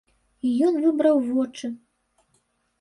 І 0.47 0.53
ён 0.69 0.79
выбраў 0.85 1.21
вочы. 1.29 1.73